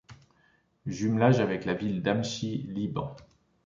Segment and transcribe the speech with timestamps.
[0.87, 3.15] Jumelage avec la ville d'Amchit Liban.